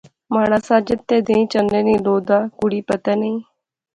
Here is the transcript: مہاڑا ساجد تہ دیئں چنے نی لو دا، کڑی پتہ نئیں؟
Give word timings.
مہاڑا 0.31 0.59
ساجد 0.67 0.99
تہ 1.07 1.15
دیئں 1.27 1.45
چنے 1.51 1.79
نی 1.85 1.95
لو 2.05 2.15
دا، 2.27 2.39
کڑی 2.57 2.79
پتہ 2.87 3.13
نئیں؟ 3.19 3.39